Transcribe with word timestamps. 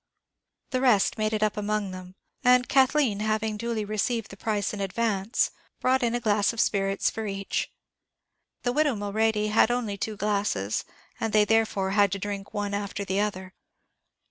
The 0.71 0.81
rest 0.81 1.19
made 1.19 1.31
it 1.31 1.43
up 1.43 1.55
among 1.55 1.91
them; 1.91 2.15
and 2.43 2.67
Kathleen, 2.67 3.19
having 3.19 3.55
duly 3.55 3.85
received 3.85 4.31
the 4.31 4.35
price 4.35 4.73
in 4.73 4.81
advance, 4.81 5.51
brought 5.79 6.01
in 6.01 6.15
a 6.15 6.19
glass 6.19 6.53
of 6.53 6.59
spirits 6.59 7.11
for 7.11 7.27
each. 7.27 7.69
The 8.63 8.73
widow 8.73 8.95
Mulready 8.95 9.49
had 9.49 9.69
only 9.69 9.97
two 9.99 10.17
glasses, 10.17 10.85
and 11.19 11.33
they 11.33 11.45
therefore 11.45 11.91
had 11.91 12.11
to 12.13 12.17
drink 12.17 12.51
one 12.51 12.73
after 12.73 13.05
the 13.05 13.19
other. 13.19 13.53